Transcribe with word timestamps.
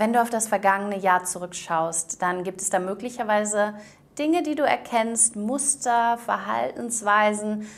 Wenn 0.00 0.14
du 0.14 0.22
auf 0.22 0.30
das 0.30 0.48
vergangene 0.48 0.96
Jahr 0.96 1.24
zurückschaust, 1.24 2.22
dann 2.22 2.42
gibt 2.42 2.62
es 2.62 2.70
da 2.70 2.78
möglicherweise 2.78 3.74
Dinge, 4.18 4.42
die 4.42 4.54
du 4.54 4.62
erkennst, 4.62 5.36
Muster, 5.36 6.16
Verhaltensweisen, 6.16 7.68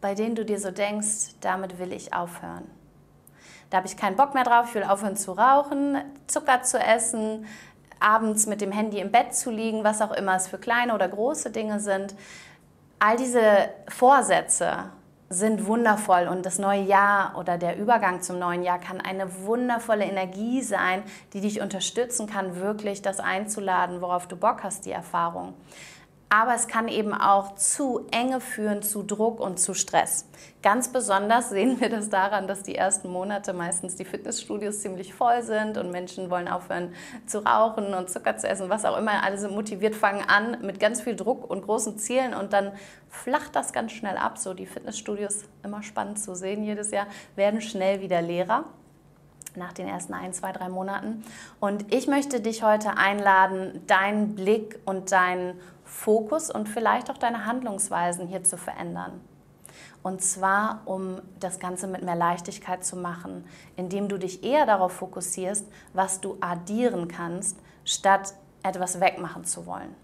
bei 0.00 0.14
denen 0.14 0.36
du 0.36 0.46
dir 0.46 0.58
so 0.58 0.70
denkst, 0.70 1.34
damit 1.42 1.78
will 1.78 1.92
ich 1.92 2.14
aufhören. 2.14 2.64
Da 3.68 3.76
habe 3.76 3.86
ich 3.86 3.98
keinen 3.98 4.16
Bock 4.16 4.32
mehr 4.32 4.44
drauf, 4.44 4.68
ich 4.68 4.74
will 4.74 4.84
aufhören 4.84 5.16
zu 5.16 5.32
rauchen, 5.32 5.98
Zucker 6.26 6.62
zu 6.62 6.78
essen, 6.78 7.44
abends 8.00 8.46
mit 8.46 8.62
dem 8.62 8.72
Handy 8.72 8.98
im 8.98 9.12
Bett 9.12 9.34
zu 9.34 9.50
liegen, 9.50 9.84
was 9.84 10.00
auch 10.00 10.12
immer 10.12 10.34
es 10.36 10.48
für 10.48 10.56
kleine 10.56 10.94
oder 10.94 11.08
große 11.08 11.50
Dinge 11.50 11.78
sind. 11.78 12.14
All 13.00 13.18
diese 13.18 13.68
Vorsätze 13.88 14.84
sind 15.28 15.66
wundervoll 15.66 16.28
und 16.28 16.46
das 16.46 16.58
neue 16.58 16.82
Jahr 16.82 17.36
oder 17.36 17.58
der 17.58 17.78
Übergang 17.78 18.22
zum 18.22 18.38
neuen 18.38 18.62
Jahr 18.62 18.78
kann 18.78 19.00
eine 19.00 19.44
wundervolle 19.44 20.04
Energie 20.04 20.62
sein, 20.62 21.02
die 21.32 21.40
dich 21.40 21.60
unterstützen 21.60 22.28
kann, 22.28 22.56
wirklich 22.56 23.02
das 23.02 23.18
einzuladen, 23.18 24.00
worauf 24.00 24.28
du 24.28 24.36
Bock 24.36 24.62
hast, 24.62 24.86
die 24.86 24.92
Erfahrung. 24.92 25.54
Aber 26.28 26.54
es 26.54 26.66
kann 26.66 26.88
eben 26.88 27.14
auch 27.14 27.54
zu 27.54 28.06
Enge 28.10 28.40
führen, 28.40 28.82
zu 28.82 29.04
Druck 29.04 29.38
und 29.38 29.60
zu 29.60 29.74
Stress. 29.74 30.26
Ganz 30.60 30.88
besonders 30.88 31.50
sehen 31.50 31.80
wir 31.80 31.88
das 31.88 32.08
daran, 32.08 32.48
dass 32.48 32.64
die 32.64 32.74
ersten 32.74 33.10
Monate 33.10 33.52
meistens 33.52 33.94
die 33.94 34.04
Fitnessstudios 34.04 34.80
ziemlich 34.80 35.14
voll 35.14 35.42
sind 35.42 35.78
und 35.78 35.92
Menschen 35.92 36.28
wollen 36.28 36.48
aufhören 36.48 36.92
zu 37.26 37.46
rauchen 37.46 37.94
und 37.94 38.10
Zucker 38.10 38.36
zu 38.36 38.48
essen, 38.48 38.68
was 38.68 38.84
auch 38.84 38.98
immer. 38.98 39.22
Alle 39.22 39.38
sind 39.38 39.54
motiviert, 39.54 39.94
fangen 39.94 40.28
an 40.28 40.58
mit 40.62 40.80
ganz 40.80 41.00
viel 41.00 41.14
Druck 41.14 41.48
und 41.48 41.62
großen 41.62 41.96
Zielen 41.98 42.34
und 42.34 42.52
dann 42.52 42.72
flacht 43.08 43.54
das 43.54 43.72
ganz 43.72 43.92
schnell 43.92 44.16
ab. 44.16 44.36
So 44.38 44.52
die 44.52 44.66
Fitnessstudios, 44.66 45.44
immer 45.62 45.84
spannend 45.84 46.18
zu 46.18 46.34
sehen 46.34 46.64
jedes 46.64 46.90
Jahr, 46.90 47.06
werden 47.36 47.60
schnell 47.60 48.00
wieder 48.00 48.20
leerer 48.20 48.64
nach 49.56 49.72
den 49.72 49.88
ersten 49.88 50.14
ein, 50.14 50.32
zwei, 50.32 50.52
drei 50.52 50.68
Monaten. 50.68 51.24
Und 51.60 51.92
ich 51.92 52.06
möchte 52.06 52.40
dich 52.40 52.62
heute 52.62 52.96
einladen, 52.96 53.82
deinen 53.86 54.34
Blick 54.34 54.78
und 54.84 55.12
deinen 55.12 55.60
Fokus 55.84 56.50
und 56.50 56.68
vielleicht 56.68 57.10
auch 57.10 57.18
deine 57.18 57.46
Handlungsweisen 57.46 58.26
hier 58.26 58.44
zu 58.44 58.56
verändern. 58.56 59.20
Und 60.02 60.22
zwar, 60.22 60.82
um 60.84 61.20
das 61.40 61.58
Ganze 61.58 61.88
mit 61.88 62.02
mehr 62.02 62.14
Leichtigkeit 62.14 62.84
zu 62.84 62.96
machen, 62.96 63.44
indem 63.76 64.08
du 64.08 64.18
dich 64.18 64.44
eher 64.44 64.64
darauf 64.64 64.92
fokussierst, 64.92 65.66
was 65.94 66.20
du 66.20 66.36
addieren 66.40 67.08
kannst, 67.08 67.58
statt 67.84 68.34
etwas 68.62 69.00
wegmachen 69.00 69.44
zu 69.44 69.66
wollen. 69.66 69.94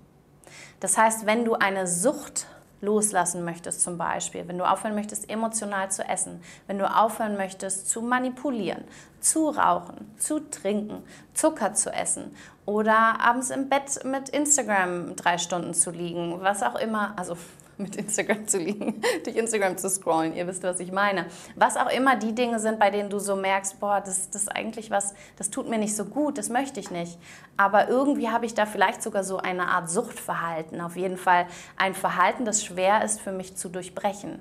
Das 0.80 0.98
heißt, 0.98 1.26
wenn 1.26 1.44
du 1.44 1.54
eine 1.54 1.86
Sucht 1.86 2.46
loslassen 2.82 3.44
möchtest 3.44 3.80
zum 3.80 3.96
Beispiel, 3.96 4.46
wenn 4.46 4.58
du 4.58 4.68
aufhören 4.68 4.94
möchtest, 4.94 5.30
emotional 5.30 5.90
zu 5.90 6.06
essen, 6.06 6.42
wenn 6.66 6.78
du 6.78 6.94
aufhören 6.94 7.36
möchtest, 7.36 7.88
zu 7.88 8.02
manipulieren, 8.02 8.84
zu 9.20 9.48
rauchen, 9.48 10.12
zu 10.18 10.40
trinken, 10.50 11.02
Zucker 11.32 11.72
zu 11.74 11.90
essen 11.90 12.36
oder 12.66 13.20
abends 13.20 13.50
im 13.50 13.68
Bett 13.68 14.04
mit 14.04 14.28
Instagram 14.28 15.16
drei 15.16 15.38
Stunden 15.38 15.74
zu 15.74 15.90
liegen, 15.90 16.40
was 16.42 16.62
auch 16.62 16.74
immer, 16.74 17.14
also 17.16 17.36
mit 17.82 17.96
Instagram 17.96 18.46
zu 18.46 18.58
liegen, 18.58 19.02
durch 19.24 19.36
Instagram 19.36 19.76
zu 19.76 19.90
scrollen. 19.90 20.34
Ihr 20.34 20.46
wisst, 20.46 20.62
was 20.62 20.80
ich 20.80 20.92
meine. 20.92 21.26
Was 21.56 21.76
auch 21.76 21.90
immer 21.90 22.16
die 22.16 22.34
Dinge 22.34 22.58
sind, 22.60 22.78
bei 22.78 22.90
denen 22.90 23.10
du 23.10 23.18
so 23.18 23.36
merkst, 23.36 23.80
boah, 23.80 24.00
das, 24.00 24.30
das 24.30 24.42
ist 24.42 24.48
eigentlich 24.48 24.90
was, 24.90 25.14
das 25.36 25.50
tut 25.50 25.68
mir 25.68 25.78
nicht 25.78 25.96
so 25.96 26.04
gut, 26.04 26.38
das 26.38 26.48
möchte 26.48 26.80
ich 26.80 26.90
nicht. 26.90 27.18
Aber 27.56 27.88
irgendwie 27.88 28.28
habe 28.28 28.46
ich 28.46 28.54
da 28.54 28.66
vielleicht 28.66 29.02
sogar 29.02 29.24
so 29.24 29.38
eine 29.38 29.68
Art 29.68 29.90
Suchtverhalten. 29.90 30.80
Auf 30.80 30.96
jeden 30.96 31.16
Fall 31.16 31.46
ein 31.76 31.94
Verhalten, 31.94 32.44
das 32.44 32.64
schwer 32.64 33.04
ist 33.04 33.20
für 33.20 33.32
mich 33.32 33.56
zu 33.56 33.68
durchbrechen. 33.68 34.40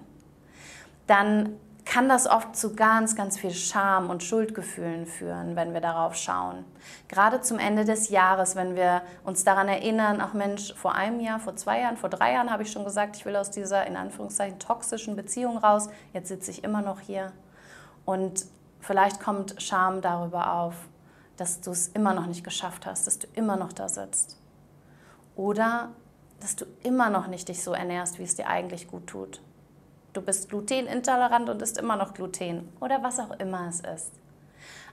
Dann 1.07 1.57
kann 1.91 2.07
das 2.07 2.25
oft 2.25 2.55
zu 2.55 2.73
ganz, 2.73 3.17
ganz 3.17 3.37
viel 3.37 3.51
Scham 3.51 4.09
und 4.09 4.23
Schuldgefühlen 4.23 5.05
führen, 5.05 5.57
wenn 5.57 5.73
wir 5.73 5.81
darauf 5.81 6.15
schauen. 6.15 6.63
Gerade 7.09 7.41
zum 7.41 7.59
Ende 7.59 7.83
des 7.83 8.07
Jahres, 8.07 8.55
wenn 8.55 8.77
wir 8.77 9.01
uns 9.25 9.43
daran 9.43 9.67
erinnern, 9.67 10.21
ach 10.21 10.33
Mensch, 10.33 10.73
vor 10.75 10.95
einem 10.95 11.19
Jahr, 11.19 11.41
vor 11.41 11.57
zwei 11.57 11.81
Jahren, 11.81 11.97
vor 11.97 12.07
drei 12.07 12.31
Jahren 12.31 12.49
habe 12.49 12.63
ich 12.63 12.71
schon 12.71 12.85
gesagt, 12.85 13.17
ich 13.17 13.25
will 13.25 13.35
aus 13.35 13.51
dieser 13.51 13.85
in 13.87 13.97
Anführungszeichen 13.97 14.57
toxischen 14.57 15.17
Beziehung 15.17 15.57
raus, 15.57 15.89
jetzt 16.13 16.29
sitze 16.29 16.51
ich 16.51 16.63
immer 16.63 16.81
noch 16.81 17.01
hier. 17.01 17.33
Und 18.05 18.45
vielleicht 18.79 19.19
kommt 19.19 19.61
Scham 19.61 19.99
darüber 19.99 20.53
auf, 20.53 20.75
dass 21.35 21.59
du 21.59 21.71
es 21.71 21.89
immer 21.89 22.13
noch 22.13 22.27
nicht 22.27 22.45
geschafft 22.45 22.85
hast, 22.85 23.05
dass 23.05 23.19
du 23.19 23.27
immer 23.33 23.57
noch 23.57 23.73
da 23.73 23.89
sitzt. 23.89 24.39
Oder 25.35 25.89
dass 26.39 26.55
du 26.55 26.63
immer 26.83 27.09
noch 27.09 27.27
nicht 27.27 27.49
dich 27.49 27.61
so 27.61 27.73
ernährst, 27.73 28.17
wie 28.17 28.23
es 28.23 28.35
dir 28.35 28.47
eigentlich 28.47 28.87
gut 28.87 29.07
tut 29.07 29.41
du 30.13 30.21
bist 30.21 30.49
glutenintolerant 30.49 31.49
und 31.49 31.61
isst 31.61 31.77
immer 31.77 31.95
noch 31.95 32.13
Gluten 32.13 32.69
oder 32.79 33.03
was 33.03 33.19
auch 33.19 33.39
immer 33.39 33.67
es 33.69 33.81
ist. 33.81 34.11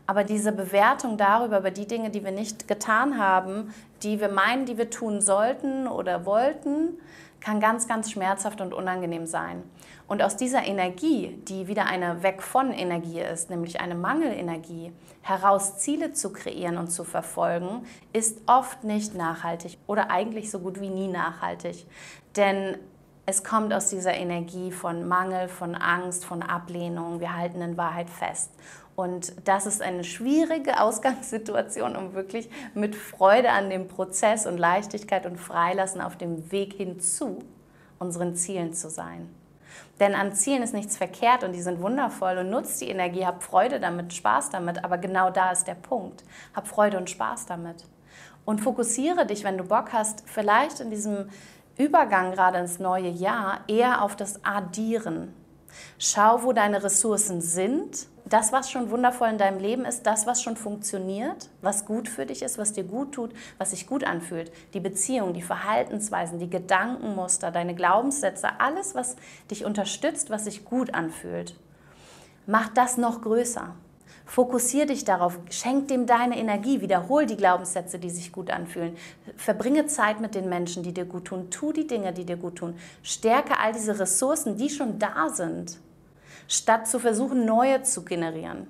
Aber 0.07 0.25
diese 0.25 0.53
Bewertung 0.53 1.19
darüber, 1.19 1.59
über 1.59 1.71
die 1.71 1.87
Dinge, 1.87 2.09
die 2.09 2.25
wir 2.25 2.31
nicht 2.31 2.67
getan 2.67 3.19
haben, 3.19 3.75
die 4.03 4.21
wir 4.21 4.31
meinen, 4.31 4.65
die 4.65 4.79
wir 4.79 4.89
tun 4.89 5.21
sollten 5.21 5.87
oder 5.87 6.25
wollten, 6.25 6.99
kann 7.41 7.61
ganz, 7.61 7.87
ganz 7.87 8.11
schmerzhaft 8.11 8.61
und 8.61 8.73
unangenehm 8.73 9.27
sein. 9.27 9.63
Und 10.07 10.23
aus 10.23 10.37
dieser 10.37 10.67
Energie, 10.67 11.39
die 11.47 11.69
wieder 11.69 11.85
eine 11.85 12.23
Weg 12.23 12.43
von 12.43 12.73
Energie 12.73 13.21
ist, 13.21 13.51
nämlich 13.51 13.81
eine 13.81 13.95
Mangelenergie, 13.95 14.93
heraus 15.21 15.79
Ziele 15.79 16.13
zu 16.13 16.33
kreieren 16.33 16.79
und 16.79 16.89
zu 16.89 17.05
verfolgen, 17.05 17.87
ist 18.15 18.41
oft 18.47 18.85
nicht 18.85 19.15
nachhaltig 19.15 19.77
oder 19.87 20.11
eigentlich 20.11 20.51
so 20.51 20.61
gut 20.61 20.81
wie 20.81 20.89
nie 20.89 21.09
nachhaltig. 21.09 21.87
Denn 22.37 22.79
es 23.29 23.45
kommt 23.45 23.75
aus 23.75 23.91
dieser 23.91 24.15
Energie 24.15 24.73
von 24.73 25.07
Mangel, 25.07 25.49
von 25.49 25.75
Angst, 25.75 26.25
von 26.25 26.43
Ablehnung. 26.43 27.21
Wir 27.21 27.37
halten 27.37 27.61
in 27.61 27.77
Wahrheit 27.77 28.09
fest. 28.09 28.51
Und 28.97 29.35
das 29.47 29.67
ist 29.67 29.83
eine 29.83 30.03
schwierige 30.03 30.81
Ausgangssituation, 30.81 31.95
um 31.95 32.15
wirklich 32.15 32.49
mit 32.73 32.97
Freude 32.97 33.51
an 33.51 33.69
dem 33.69 33.87
Prozess 33.87 34.47
und 34.47 34.57
Leichtigkeit 34.57 35.27
und 35.27 35.37
Freilassen 35.37 36.01
auf 36.01 36.17
dem 36.17 36.51
Weg 36.51 36.73
hinzu 36.73 37.41
unseren 37.99 38.35
Zielen 38.35 38.73
zu 38.73 38.89
sein. 38.89 39.29
Denn 40.01 40.15
an 40.15 40.33
Zielen 40.33 40.63
ist 40.63 40.73
nichts 40.73 40.97
verkehrt 40.97 41.45
und 41.45 41.53
die 41.53 41.61
sind 41.61 41.83
wundervoll 41.83 42.39
und 42.39 42.49
nutzt 42.49 42.81
die 42.81 42.89
Energie, 42.89 43.27
hab 43.27 43.43
Freude 43.43 43.79
damit, 43.79 44.15
Spaß 44.15 44.49
damit, 44.49 44.85
aber 44.85 44.97
genau 44.97 45.29
da 45.29 45.51
ist 45.51 45.67
der 45.67 45.75
Punkt. 45.75 46.25
Hab 46.55 46.67
Freude 46.67 46.97
und 46.97 47.11
Spaß 47.11 47.45
damit. 47.45 47.85
Und 48.47 48.63
fokussiere 48.63 49.27
dich, 49.27 49.45
wenn 49.45 49.59
du 49.59 49.65
Bock 49.65 49.93
hast, 49.93 50.23
vielleicht 50.27 50.81
in 50.81 50.89
diesem 50.89 51.29
Übergang 51.79 52.33
gerade 52.33 52.59
ins 52.59 52.81
neue 52.81 53.09
Jahr 53.09 53.61
eher 53.69 54.03
auf 54.03 54.17
das 54.17 54.45
Addieren. 54.45 55.33
Schau, 55.99 56.43
wo 56.43 56.53
deine 56.53 56.83
Ressourcen 56.83 57.41
sind. 57.41 58.09
Das, 58.25 58.53
was 58.53 58.71
schon 58.71 58.91
wundervoll 58.91 59.29
in 59.29 59.39
deinem 59.39 59.61
Leben 59.61 59.85
ist, 59.85 60.03
das, 60.03 60.27
was 60.27 60.43
schon 60.43 60.57
funktioniert, 60.57 61.49
was 61.63 61.87
gut 61.87 62.09
für 62.09 62.27
dich 62.27 62.43
ist, 62.43 62.59
was 62.59 62.73
dir 62.73 62.85
gut 62.85 63.13
tut, 63.13 63.33
was 63.57 63.71
sich 63.71 63.87
gut 63.87 64.05
anfühlt. 64.05 64.53
Die 64.75 64.81
Beziehung, 64.81 65.33
die 65.33 65.41
Verhaltensweisen, 65.41 66.39
die 66.39 66.51
Gedankenmuster, 66.51 67.53
deine 67.53 67.75
Glaubenssätze, 67.75 68.61
alles, 68.61 68.95
was 68.95 69.17
dich 69.51 69.65
unterstützt, 69.65 70.31
was 70.31 70.45
sich 70.45 70.65
gut 70.65 70.93
anfühlt. 70.95 71.55
Mach 72.47 72.69
das 72.69 72.99
noch 72.99 73.23
größer. 73.23 73.75
Fokussier 74.29 74.85
dich 74.85 75.07
darauf, 75.07 75.39
schenk 75.49 75.89
dem 75.89 76.05
deine 76.05 76.39
Energie, 76.39 76.83
wiederhol 76.83 77.25
die 77.25 77.39
Glaubenssätze, 77.39 77.99
die 77.99 78.11
sich 78.11 78.31
gut 78.31 78.51
anfühlen. 78.51 78.95
Verbringe 79.37 79.87
Zeit 79.87 80.21
mit 80.21 80.35
den 80.35 80.51
Menschen, 80.51 80.83
die 80.83 80.93
dir 80.93 81.07
gut 81.07 81.25
tun. 81.25 81.49
Tu 81.51 81.73
die 81.73 81.87
Dinge, 81.87 82.13
die 82.13 82.27
dir 82.27 82.37
gut 82.37 82.57
tun. 82.57 82.77
Stärke 83.03 83.59
all 83.59 83.73
diese 83.73 83.99
Ressourcen, 83.99 84.59
die 84.59 84.69
schon 84.69 84.99
da 84.99 85.31
sind, 85.31 85.79
statt 86.47 86.87
zu 86.87 86.99
versuchen, 86.99 87.47
neue 87.47 87.83
zu 87.85 88.05
generieren. 88.05 88.67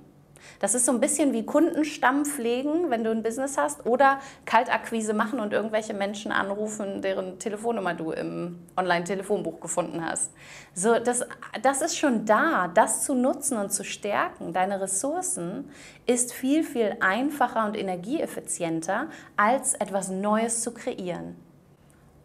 Das 0.59 0.75
ist 0.75 0.87
so 0.87 0.93
ein 0.93 1.01
bisschen 1.01 1.33
wie 1.33 1.45
Kundenstamm 1.45 2.25
pflegen, 2.25 2.91
wenn 2.91 3.05
du 3.05 3.11
ein 3.11 3.23
Business 3.23 3.57
hast, 3.57 3.87
oder 3.87 4.19
Kaltakquise 4.45 5.15
machen 5.15 5.41
und 5.41 5.53
irgendwelche 5.53 5.95
Menschen 5.95 6.33
anrufen, 6.33 7.03
deren 7.03 7.39
Telefonnummer 7.39 7.95
du 7.95 8.11
im 8.11 8.59
Online-Telefonbuch 8.77 9.61
gefunden 9.61 10.05
hast. 10.05 10.33
So, 10.75 10.99
das, 10.99 11.25
das 11.63 11.83
ist 11.83 11.97
schon 11.97 12.25
da. 12.25 12.69
Das 12.69 13.05
zu 13.05 13.15
nutzen 13.15 13.59
und 13.59 13.73
zu 13.73 13.85
stärken, 13.85 14.53
deine 14.53 14.81
Ressourcen, 14.81 15.71
ist 16.07 16.33
viel, 16.33 16.65
viel 16.65 16.97
einfacher 17.01 17.67
und 17.67 17.77
energieeffizienter, 17.77 19.09
als 19.37 19.75
etwas 19.75 20.09
Neues 20.09 20.63
zu 20.63 20.73
kreieren. 20.73 21.48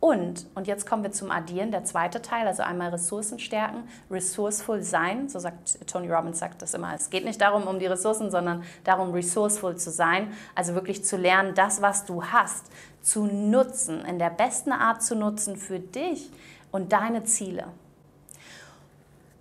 Und, 0.04 0.48
und 0.54 0.68
jetzt 0.68 0.86
kommen 0.86 1.02
wir 1.02 1.14
zum 1.14 1.32
Addieren, 1.32 1.72
der 1.72 1.86
zweite 1.86 2.22
Teil, 2.22 2.46
also 2.46 2.62
einmal 2.62 2.90
Ressourcen 2.90 3.40
stärken, 3.40 3.88
resourceful 4.12 4.82
sein, 4.82 5.30
so 5.30 5.40
sagt 5.40 5.88
Tony 5.88 6.12
Robbins 6.12 6.40
sagt 6.40 6.62
das 6.62 6.74
immer. 6.74 6.94
Es 6.94 7.10
geht 7.10 7.24
nicht 7.24 7.40
darum, 7.40 7.68
um 7.68 7.80
die 7.80 7.86
Ressourcen, 7.86 8.30
sondern 8.30 8.66
darum, 8.84 9.14
resourceful 9.14 9.78
zu 9.78 9.92
sein, 9.92 10.34
also 10.56 10.76
wirklich 10.76 11.06
zu 11.06 11.16
lernen, 11.16 11.56
das, 11.56 11.82
was 11.82 12.04
du 12.04 12.22
hast, 12.22 12.66
zu 13.02 13.28
nutzen, 13.28 14.04
in 14.04 14.20
der 14.20 14.30
besten 14.30 14.74
Art 14.74 15.02
zu 15.02 15.16
nutzen 15.16 15.56
für 15.56 15.80
dich 15.80 16.30
und 16.74 16.92
deine 16.92 17.24
Ziele. 17.24 17.68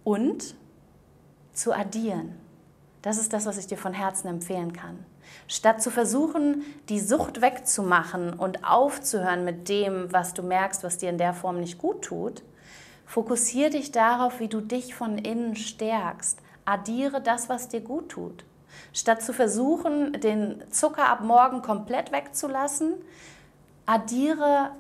Und 0.05 0.55
zu 1.55 1.73
addieren. 1.73 2.39
Das 3.03 3.19
ist 3.19 3.33
das, 3.33 3.47
was 3.47 3.59
ich 3.59 3.67
dir 3.67 3.79
von 3.79 3.95
Herzen 3.95 4.29
empfehlen 4.29 4.73
kann. 4.73 5.05
Statt 5.49 5.83
zu 5.83 5.91
versuchen, 5.91 6.63
die 6.89 7.01
Sucht 7.01 7.41
wegzumachen 7.41 8.33
und 8.33 8.65
aufzuhören 8.65 9.45
mit 9.45 9.69
dem, 9.69 10.13
was 10.13 10.35
du 10.35 10.43
merkst, 10.43 10.83
was 10.85 10.99
dir 10.99 11.11
in 11.11 11.19
der 11.19 11.35
Form 11.35 11.61
nicht 11.61 11.79
gut 11.79 12.03
tut, 12.03 12.43
fokussiere 13.07 13.71
dich 13.71 13.93
darauf, 13.93 14.41
wie 14.41 14.49
du 14.49 14.61
dich 14.61 14.95
von 14.95 15.19
innen 15.19 15.57
stärkst. 15.57 16.39
Addiere 16.65 17.21
das, 17.21 17.49
was 17.49 17.69
dir 17.69 17.81
gut 17.81 18.11
tut. 18.11 18.45
Statt 18.93 19.23
zu 19.23 19.33
versuchen, 19.33 20.13
den 20.13 20.63
Zucker 20.71 21.09
ab 21.09 21.21
morgen 21.21 21.63
komplett 21.63 22.13
wegzulassen, 22.13 22.95
addiere 23.87 24.71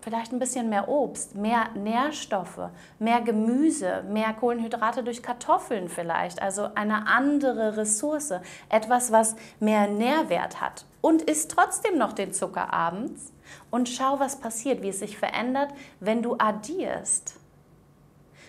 vielleicht 0.00 0.32
ein 0.32 0.38
bisschen 0.38 0.68
mehr 0.68 0.88
Obst, 0.88 1.34
mehr 1.34 1.70
Nährstoffe, 1.74 2.70
mehr 2.98 3.20
Gemüse, 3.20 4.04
mehr 4.08 4.32
Kohlenhydrate 4.32 5.02
durch 5.02 5.22
Kartoffeln 5.22 5.88
vielleicht, 5.88 6.40
also 6.42 6.68
eine 6.74 7.06
andere 7.06 7.76
Ressource, 7.76 8.32
etwas, 8.68 9.12
was 9.12 9.36
mehr 9.58 9.88
Nährwert 9.88 10.60
hat 10.60 10.84
und 11.00 11.22
isst 11.22 11.50
trotzdem 11.50 11.98
noch 11.98 12.12
den 12.12 12.32
Zucker 12.32 12.72
abends 12.72 13.32
und 13.70 13.88
schau, 13.88 14.20
was 14.20 14.40
passiert, 14.40 14.82
wie 14.82 14.88
es 14.88 15.00
sich 15.00 15.18
verändert, 15.18 15.72
wenn 16.00 16.22
du 16.22 16.36
addierst. 16.38 17.36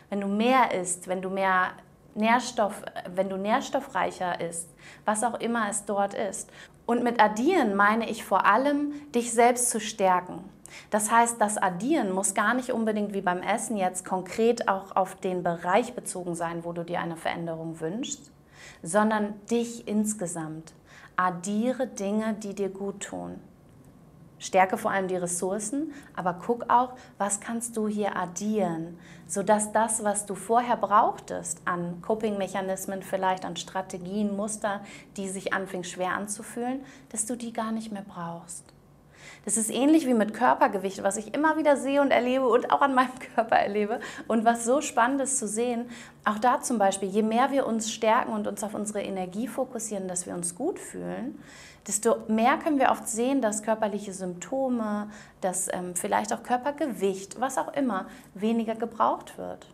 Wenn 0.09 0.21
du 0.21 0.27
mehr 0.27 0.73
isst, 0.73 1.07
wenn 1.07 1.21
du 1.21 1.29
mehr 1.29 1.71
Nährstoff, 2.13 2.83
wenn 3.15 3.29
du 3.29 3.37
nährstoffreicher 3.37 4.41
isst, 4.41 4.69
was 5.05 5.23
auch 5.23 5.39
immer 5.39 5.69
es 5.69 5.85
dort 5.85 6.13
ist. 6.13 6.49
Und 6.85 7.03
mit 7.03 7.21
addieren 7.21 7.75
meine 7.75 8.09
ich 8.09 8.25
vor 8.25 8.45
allem, 8.45 8.91
dich 9.13 9.31
selbst 9.31 9.69
zu 9.69 9.79
stärken. 9.79 10.43
Das 10.89 11.11
heißt, 11.11 11.39
das 11.39 11.57
Addieren 11.57 12.11
muss 12.11 12.33
gar 12.33 12.53
nicht 12.53 12.71
unbedingt 12.71 13.13
wie 13.13 13.21
beim 13.21 13.41
Essen 13.41 13.77
jetzt 13.77 14.05
konkret 14.05 14.67
auch 14.67 14.95
auf 14.95 15.15
den 15.15 15.43
Bereich 15.43 15.93
bezogen 15.93 16.35
sein, 16.35 16.63
wo 16.63 16.73
du 16.73 16.83
dir 16.83 16.99
eine 16.99 17.17
Veränderung 17.17 17.79
wünschst, 17.79 18.31
sondern 18.83 19.33
dich 19.49 19.87
insgesamt. 19.87 20.73
Addiere 21.15 21.87
Dinge, 21.87 22.33
die 22.33 22.55
dir 22.55 22.69
gut 22.69 23.01
tun. 23.01 23.39
Stärke 24.41 24.75
vor 24.77 24.89
allem 24.89 25.07
die 25.07 25.15
Ressourcen, 25.15 25.93
aber 26.15 26.33
guck 26.33 26.67
auch, 26.67 26.93
was 27.19 27.39
kannst 27.39 27.77
du 27.77 27.87
hier 27.87 28.15
addieren, 28.15 28.97
sodass 29.27 29.71
das, 29.71 30.03
was 30.03 30.25
du 30.25 30.33
vorher 30.33 30.77
brauchtest 30.77 31.61
an 31.65 32.01
Coping-Mechanismen, 32.01 33.03
vielleicht 33.03 33.45
an 33.45 33.55
Strategien, 33.55 34.35
Muster, 34.35 34.81
die 35.15 35.29
sich 35.29 35.53
anfingen 35.53 35.83
schwer 35.83 36.15
anzufühlen, 36.15 36.81
dass 37.09 37.27
du 37.27 37.35
die 37.37 37.53
gar 37.53 37.71
nicht 37.71 37.91
mehr 37.91 38.01
brauchst. 38.05 38.73
Das 39.45 39.57
ist 39.57 39.71
ähnlich 39.71 40.07
wie 40.07 40.13
mit 40.13 40.33
Körpergewicht, 40.33 41.03
was 41.03 41.17
ich 41.17 41.33
immer 41.33 41.57
wieder 41.57 41.77
sehe 41.77 42.01
und 42.01 42.11
erlebe 42.11 42.47
und 42.47 42.71
auch 42.71 42.81
an 42.81 42.93
meinem 42.93 43.17
Körper 43.35 43.55
erlebe. 43.55 43.99
Und 44.27 44.45
was 44.45 44.65
so 44.65 44.81
spannend 44.81 45.21
ist 45.21 45.37
zu 45.37 45.47
sehen, 45.47 45.89
auch 46.25 46.39
da 46.39 46.61
zum 46.61 46.77
Beispiel, 46.77 47.09
je 47.09 47.23
mehr 47.23 47.51
wir 47.51 47.65
uns 47.65 47.91
stärken 47.91 48.31
und 48.33 48.47
uns 48.47 48.63
auf 48.63 48.73
unsere 48.73 49.01
Energie 49.01 49.47
fokussieren, 49.47 50.07
dass 50.07 50.25
wir 50.25 50.33
uns 50.33 50.55
gut 50.55 50.79
fühlen, 50.79 51.39
desto 51.87 52.17
mehr 52.27 52.57
können 52.57 52.79
wir 52.79 52.91
oft 52.91 53.07
sehen, 53.07 53.41
dass 53.41 53.63
körperliche 53.63 54.13
Symptome, 54.13 55.09
dass 55.41 55.67
ähm, 55.73 55.95
vielleicht 55.95 56.33
auch 56.33 56.43
Körpergewicht, 56.43 57.39
was 57.39 57.57
auch 57.57 57.73
immer, 57.73 58.05
weniger 58.35 58.75
gebraucht 58.75 59.37
wird. 59.37 59.67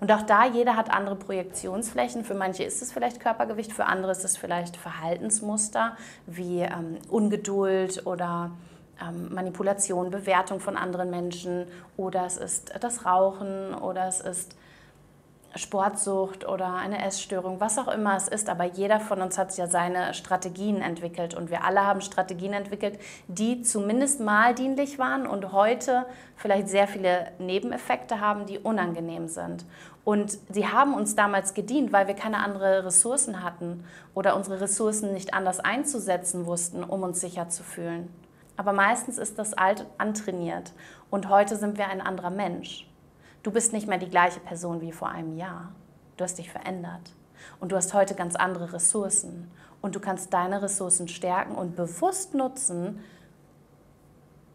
Und 0.00 0.12
auch 0.12 0.22
da, 0.22 0.44
jeder 0.44 0.76
hat 0.76 0.90
andere 0.90 1.16
Projektionsflächen. 1.16 2.24
Für 2.24 2.34
manche 2.34 2.64
ist 2.64 2.82
es 2.82 2.92
vielleicht 2.92 3.20
Körpergewicht, 3.20 3.72
für 3.72 3.86
andere 3.86 4.12
ist 4.12 4.24
es 4.24 4.36
vielleicht 4.36 4.76
Verhaltensmuster 4.76 5.96
wie 6.26 6.60
ähm, 6.60 6.98
Ungeduld 7.08 8.06
oder 8.06 8.50
ähm, 9.02 9.34
Manipulation, 9.34 10.10
Bewertung 10.10 10.60
von 10.60 10.76
anderen 10.76 11.10
Menschen. 11.10 11.66
Oder 11.96 12.26
es 12.26 12.36
ist 12.36 12.72
das 12.80 13.04
Rauchen. 13.04 13.74
Oder 13.74 14.08
es 14.08 14.20
ist 14.20 14.56
Sportsucht 15.56 16.46
oder 16.48 16.74
eine 16.74 17.04
Essstörung, 17.04 17.60
was 17.60 17.78
auch 17.78 17.86
immer 17.88 18.16
es 18.16 18.26
ist, 18.26 18.48
aber 18.48 18.64
jeder 18.64 18.98
von 18.98 19.22
uns 19.22 19.38
hat 19.38 19.56
ja 19.56 19.68
seine 19.68 20.12
Strategien 20.14 20.82
entwickelt. 20.82 21.34
Und 21.34 21.50
wir 21.50 21.64
alle 21.64 21.86
haben 21.86 22.00
Strategien 22.00 22.52
entwickelt, 22.52 22.98
die 23.28 23.62
zumindest 23.62 24.20
mal 24.20 24.54
dienlich 24.54 24.98
waren 24.98 25.26
und 25.26 25.52
heute 25.52 26.06
vielleicht 26.36 26.68
sehr 26.68 26.88
viele 26.88 27.28
Nebeneffekte 27.38 28.20
haben, 28.20 28.46
die 28.46 28.58
unangenehm 28.58 29.28
sind. 29.28 29.64
Und 30.02 30.38
sie 30.50 30.66
haben 30.66 30.92
uns 30.92 31.14
damals 31.14 31.54
gedient, 31.54 31.92
weil 31.92 32.08
wir 32.08 32.14
keine 32.14 32.38
anderen 32.38 32.84
Ressourcen 32.84 33.42
hatten 33.42 33.84
oder 34.12 34.36
unsere 34.36 34.60
Ressourcen 34.60 35.14
nicht 35.14 35.34
anders 35.34 35.60
einzusetzen 35.60 36.46
wussten, 36.46 36.82
um 36.82 37.02
uns 37.02 37.20
sicher 37.20 37.48
zu 37.48 37.62
fühlen. 37.62 38.08
Aber 38.56 38.72
meistens 38.72 39.18
ist 39.18 39.38
das 39.38 39.54
alt 39.54 39.86
antrainiert 39.98 40.72
und 41.10 41.28
heute 41.28 41.56
sind 41.56 41.76
wir 41.76 41.88
ein 41.88 42.00
anderer 42.00 42.30
Mensch. 42.30 42.88
Du 43.42 43.50
bist 43.50 43.72
nicht 43.72 43.88
mehr 43.88 43.98
die 43.98 44.08
gleiche 44.08 44.40
Person 44.40 44.80
wie 44.80 44.92
vor 44.92 45.08
einem 45.08 45.36
Jahr. 45.36 45.72
Du 46.16 46.24
hast 46.24 46.38
dich 46.38 46.50
verändert 46.50 47.12
und 47.60 47.72
du 47.72 47.76
hast 47.76 47.92
heute 47.94 48.14
ganz 48.14 48.36
andere 48.36 48.72
Ressourcen 48.72 49.50
und 49.82 49.94
du 49.94 50.00
kannst 50.00 50.32
deine 50.32 50.62
Ressourcen 50.62 51.08
stärken 51.08 51.54
und 51.56 51.76
bewusst 51.76 52.34
nutzen, 52.34 53.00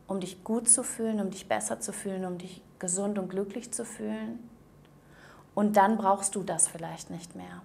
um 0.07 0.19
dich 0.19 0.43
gut 0.43 0.67
zu 0.67 0.83
fühlen, 0.83 1.19
um 1.19 1.29
dich 1.29 1.47
besser 1.47 1.79
zu 1.79 1.93
fühlen, 1.93 2.25
um 2.25 2.37
dich 2.37 2.63
gesund 2.79 3.19
und 3.19 3.29
glücklich 3.29 3.71
zu 3.71 3.85
fühlen. 3.85 4.39
Und 5.53 5.77
dann 5.77 5.97
brauchst 5.97 6.35
du 6.35 6.43
das 6.43 6.67
vielleicht 6.67 7.09
nicht 7.11 7.35
mehr. 7.35 7.61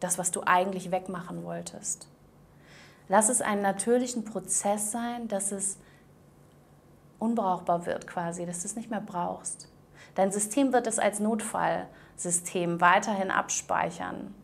Das, 0.00 0.18
was 0.18 0.30
du 0.30 0.42
eigentlich 0.44 0.90
wegmachen 0.90 1.44
wolltest. 1.44 2.08
Lass 3.08 3.28
es 3.28 3.40
einen 3.40 3.62
natürlichen 3.62 4.24
Prozess 4.24 4.90
sein, 4.90 5.28
dass 5.28 5.52
es 5.52 5.78
unbrauchbar 7.18 7.86
wird 7.86 8.06
quasi, 8.06 8.46
dass 8.46 8.60
du 8.62 8.66
es 8.66 8.76
nicht 8.76 8.90
mehr 8.90 9.00
brauchst. 9.00 9.68
Dein 10.14 10.32
System 10.32 10.72
wird 10.72 10.86
es 10.86 10.98
als 10.98 11.20
Notfallsystem 11.20 12.80
weiterhin 12.80 13.30
abspeichern. 13.30 14.34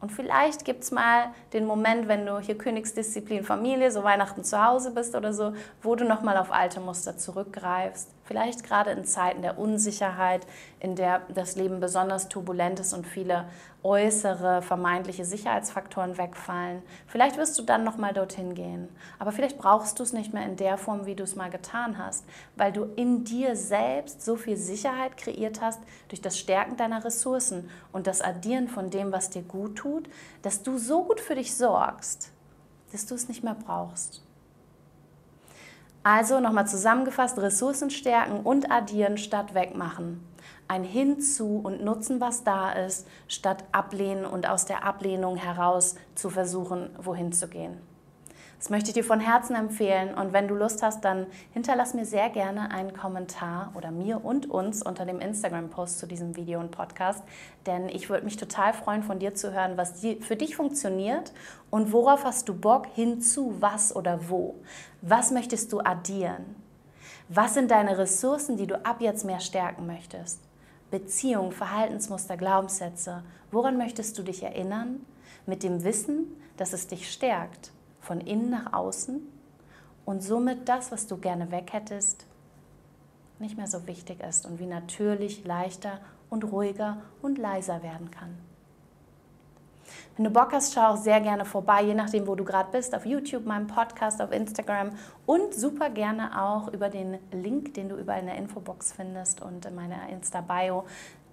Und 0.00 0.12
vielleicht 0.12 0.64
gibt 0.64 0.84
es 0.84 0.92
mal 0.92 1.32
den 1.52 1.66
Moment, 1.66 2.06
wenn 2.06 2.24
du 2.24 2.38
hier 2.38 2.56
Königsdisziplin 2.56 3.44
Familie, 3.44 3.90
so 3.90 4.04
Weihnachten 4.04 4.44
zu 4.44 4.64
Hause 4.64 4.92
bist 4.92 5.14
oder 5.14 5.32
so, 5.32 5.54
wo 5.82 5.96
du 5.96 6.04
nochmal 6.04 6.36
auf 6.36 6.52
alte 6.52 6.80
Muster 6.80 7.16
zurückgreifst. 7.16 8.08
Vielleicht 8.28 8.62
gerade 8.62 8.90
in 8.90 9.06
Zeiten 9.06 9.40
der 9.40 9.58
Unsicherheit, 9.58 10.46
in 10.80 10.96
der 10.96 11.22
das 11.34 11.56
Leben 11.56 11.80
besonders 11.80 12.28
turbulent 12.28 12.78
ist 12.78 12.92
und 12.92 13.06
viele 13.06 13.46
äußere 13.82 14.60
vermeintliche 14.60 15.24
Sicherheitsfaktoren 15.24 16.18
wegfallen. 16.18 16.82
Vielleicht 17.06 17.38
wirst 17.38 17.58
du 17.58 17.62
dann 17.62 17.84
nochmal 17.84 18.12
dorthin 18.12 18.54
gehen. 18.54 18.90
Aber 19.18 19.32
vielleicht 19.32 19.56
brauchst 19.56 19.98
du 19.98 20.02
es 20.02 20.12
nicht 20.12 20.34
mehr 20.34 20.44
in 20.44 20.56
der 20.56 20.76
Form, 20.76 21.06
wie 21.06 21.14
du 21.14 21.24
es 21.24 21.36
mal 21.36 21.48
getan 21.48 21.96
hast, 21.96 22.26
weil 22.54 22.70
du 22.70 22.84
in 22.96 23.24
dir 23.24 23.56
selbst 23.56 24.22
so 24.22 24.36
viel 24.36 24.58
Sicherheit 24.58 25.16
kreiert 25.16 25.62
hast 25.62 25.80
durch 26.08 26.20
das 26.20 26.38
Stärken 26.38 26.76
deiner 26.76 27.06
Ressourcen 27.06 27.70
und 27.92 28.06
das 28.06 28.20
Addieren 28.20 28.68
von 28.68 28.90
dem, 28.90 29.10
was 29.10 29.30
dir 29.30 29.42
gut 29.42 29.76
tut, 29.76 30.06
dass 30.42 30.62
du 30.62 30.76
so 30.76 31.02
gut 31.02 31.18
für 31.20 31.34
dich 31.34 31.56
sorgst, 31.56 32.30
dass 32.92 33.06
du 33.06 33.14
es 33.14 33.26
nicht 33.26 33.42
mehr 33.42 33.56
brauchst. 33.56 34.22
Also 36.10 36.40
nochmal 36.40 36.66
zusammengefasst, 36.66 37.36
Ressourcen 37.36 37.90
stärken 37.90 38.40
und 38.40 38.70
addieren 38.70 39.18
statt 39.18 39.52
wegmachen. 39.52 40.26
Ein 40.66 40.82
Hinzu 40.82 41.60
und 41.62 41.84
Nutzen, 41.84 42.18
was 42.18 42.44
da 42.44 42.72
ist, 42.72 43.06
statt 43.26 43.64
ablehnen 43.72 44.24
und 44.24 44.48
aus 44.48 44.64
der 44.64 44.84
Ablehnung 44.84 45.36
heraus 45.36 45.96
zu 46.14 46.30
versuchen, 46.30 46.88
wohin 46.96 47.34
zu 47.34 47.46
gehen. 47.46 47.76
Das 48.58 48.70
möchte 48.70 48.90
ich 48.90 48.94
dir 48.94 49.04
von 49.04 49.20
Herzen 49.20 49.54
empfehlen 49.54 50.14
und 50.14 50.32
wenn 50.32 50.48
du 50.48 50.56
Lust 50.56 50.82
hast, 50.82 51.04
dann 51.04 51.28
hinterlass 51.52 51.94
mir 51.94 52.04
sehr 52.04 52.28
gerne 52.28 52.72
einen 52.72 52.92
Kommentar 52.92 53.70
oder 53.76 53.92
mir 53.92 54.24
und 54.24 54.50
uns 54.50 54.82
unter 54.82 55.06
dem 55.06 55.20
Instagram-Post 55.20 56.00
zu 56.00 56.08
diesem 56.08 56.34
Video 56.34 56.58
und 56.58 56.72
Podcast, 56.72 57.22
denn 57.66 57.88
ich 57.88 58.10
würde 58.10 58.24
mich 58.24 58.36
total 58.36 58.72
freuen, 58.72 59.04
von 59.04 59.20
dir 59.20 59.32
zu 59.32 59.52
hören, 59.52 59.76
was 59.76 60.04
für 60.20 60.34
dich 60.34 60.56
funktioniert 60.56 61.32
und 61.70 61.92
worauf 61.92 62.24
hast 62.24 62.48
du 62.48 62.54
Bock 62.54 62.88
hinzu, 62.94 63.54
was 63.60 63.94
oder 63.94 64.28
wo. 64.28 64.56
Was 65.02 65.30
möchtest 65.30 65.72
du 65.72 65.78
addieren? 65.78 66.56
Was 67.28 67.54
sind 67.54 67.70
deine 67.70 67.96
Ressourcen, 67.96 68.56
die 68.56 68.66
du 68.66 68.84
ab 68.84 69.00
jetzt 69.00 69.24
mehr 69.24 69.40
stärken 69.40 69.86
möchtest? 69.86 70.40
Beziehung, 70.90 71.52
Verhaltensmuster, 71.52 72.36
Glaubenssätze. 72.36 73.22
Woran 73.52 73.78
möchtest 73.78 74.18
du 74.18 74.24
dich 74.24 74.42
erinnern? 74.42 75.06
Mit 75.46 75.62
dem 75.62 75.84
Wissen, 75.84 76.26
dass 76.56 76.72
es 76.72 76.88
dich 76.88 77.12
stärkt 77.12 77.70
von 78.08 78.22
innen 78.22 78.48
nach 78.48 78.72
außen 78.72 79.20
und 80.06 80.22
somit 80.22 80.66
das, 80.66 80.90
was 80.90 81.06
du 81.06 81.18
gerne 81.18 81.50
weg 81.50 81.74
hättest, 81.74 82.24
nicht 83.38 83.58
mehr 83.58 83.66
so 83.66 83.86
wichtig 83.86 84.20
ist 84.26 84.46
und 84.46 84.58
wie 84.58 84.66
natürlich 84.66 85.44
leichter 85.44 86.00
und 86.30 86.44
ruhiger 86.44 86.96
und 87.20 87.36
leiser 87.36 87.82
werden 87.82 88.10
kann. 88.10 88.38
Wenn 90.16 90.24
du 90.24 90.30
Bock 90.30 90.52
hast, 90.52 90.72
schau 90.74 90.88
auch 90.88 90.96
sehr 90.96 91.20
gerne 91.20 91.44
vorbei, 91.44 91.82
je 91.82 91.94
nachdem, 91.94 92.26
wo 92.26 92.34
du 92.34 92.44
gerade 92.44 92.70
bist, 92.72 92.94
auf 92.94 93.04
YouTube, 93.04 93.44
meinem 93.44 93.66
Podcast, 93.66 94.20
auf 94.22 94.32
Instagram 94.32 94.92
und 95.26 95.54
super 95.54 95.90
gerne 95.90 96.42
auch 96.42 96.68
über 96.72 96.88
den 96.88 97.18
Link, 97.30 97.74
den 97.74 97.90
du 97.90 97.96
überall 97.96 98.20
in 98.20 98.26
der 98.26 98.36
Infobox 98.36 98.92
findest 98.92 99.42
und 99.42 99.66
in 99.66 99.74
meiner 99.74 100.08
Insta-Bio 100.08 100.84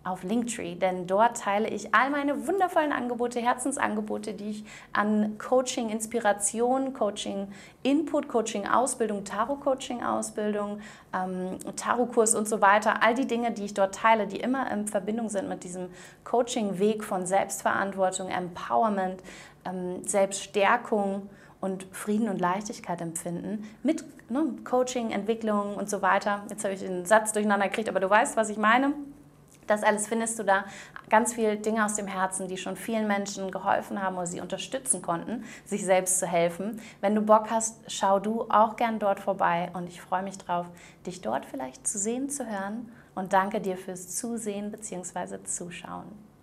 auf 0.06 0.24
Linktree, 0.24 0.76
denn 0.76 1.08
dort 1.08 1.38
teile 1.38 1.68
ich 1.68 1.96
all 1.96 2.12
meine 2.12 2.48
wundervollen 2.48 2.92
Angebote, 2.92 3.40
Herzensangebote, 3.40 4.34
die 4.34 4.52
ich 4.52 4.66
an 4.94 5.38
Coaching, 5.40 5.90
Inspiration, 5.90 6.94
Coaching, 6.94 7.48
Input, 7.82 8.28
Coaching, 8.28 8.68
Ausbildung, 8.68 9.26
Tarot-Coaching, 9.26 10.04
Ausbildung, 10.04 10.80
ähm, 11.12 11.58
Tarot-Kurs 11.76 12.36
und 12.36 12.48
so 12.48 12.62
weiter, 12.62 13.02
all 13.02 13.16
die 13.16 13.26
Dinge, 13.26 13.52
die 13.52 13.66
ich 13.66 13.74
dort 13.74 13.96
teile, 13.96 14.28
die 14.28 14.38
immer 14.38 14.72
in 14.72 14.88
Verbindung 14.88 15.30
sind 15.30 15.50
mit 15.50 15.64
diesem 15.64 15.90
Coaching-Weg 16.24 17.04
von 17.04 17.26
Selbstverantwortung, 17.26 18.30
Empowerment, 18.30 19.24
ähm, 19.66 20.06
Selbststärkung 20.06 21.30
und 21.62 21.88
Frieden 21.92 22.30
und 22.30 22.40
Leichtigkeit 22.40 23.02
empfinden 23.02 23.68
mit 23.82 24.06
ne, 24.30 24.54
Coaching, 24.64 25.10
Entwicklung 25.10 25.74
und 25.76 25.90
so 25.90 26.04
weiter. 26.04 26.44
Jetzt 26.52 26.64
habe 26.64 26.76
ich 26.76 26.82
den 26.82 27.06
Satz 27.06 27.34
durcheinander 27.34 27.70
gekriegt, 27.70 27.90
aber 27.90 28.00
du 28.00 28.08
weißt, 28.08 28.38
was 28.38 28.50
ich 28.50 28.58
meine 28.58 28.94
Das 29.68 29.84
alles 29.84 30.08
findest 30.08 30.38
du 30.40 30.44
da. 30.44 30.66
Ganz 31.10 31.34
viele 31.34 31.58
Dinge 31.58 31.86
aus 31.86 31.96
dem 31.96 32.08
Herzen, 32.08 32.48
die 32.48 32.58
schon 32.58 32.76
vielen 32.76 33.08
Menschen 33.08 33.52
geholfen 33.52 34.02
haben 34.02 34.16
oder 34.18 34.28
sie 34.28 34.42
unterstützen 34.42 35.02
konnten, 35.02 35.44
sich 35.66 35.86
selbst 35.86 36.20
zu 36.20 36.28
helfen. 36.28 36.82
Wenn 37.02 37.16
du 37.16 37.22
Bock 37.22 37.50
hast, 37.50 37.80
schau 37.88 38.20
du 38.20 38.46
auch 38.50 38.76
gern 38.76 39.00
dort 39.00 39.20
vorbei 39.20 39.72
und 39.74 39.88
ich 39.88 40.02
freue 40.02 40.24
mich 40.24 40.38
drauf, 40.38 40.68
dich 41.06 41.22
dort 41.22 41.46
vielleicht 41.46 41.88
zu 41.88 41.98
sehen, 41.98 42.30
zu 42.30 42.46
hören 42.48 42.92
und 43.16 43.34
danke 43.34 43.62
dir 43.62 43.78
fürs 43.78 44.16
Zusehen 44.16 44.72
bzw. 44.72 45.44
Zuschauen. 45.44 46.35